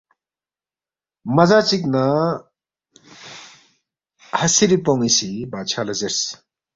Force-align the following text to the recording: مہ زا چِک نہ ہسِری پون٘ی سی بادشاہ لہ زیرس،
مہ 1.35 1.43
زا 1.49 1.59
چِک 1.67 1.83
نہ 1.93 2.03
ہسِری 4.39 4.77
پون٘ی 4.83 5.09
سی 5.17 5.29
بادشاہ 5.51 5.85
لہ 5.87 5.93
زیرس، 5.99 6.19